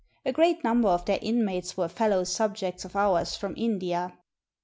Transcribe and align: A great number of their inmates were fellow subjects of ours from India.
A 0.25 0.31
great 0.31 0.63
number 0.63 0.87
of 0.87 1.05
their 1.05 1.19
inmates 1.21 1.77
were 1.77 1.87
fellow 1.87 2.23
subjects 2.23 2.83
of 2.85 2.95
ours 2.95 3.35
from 3.35 3.53
India. 3.55 4.11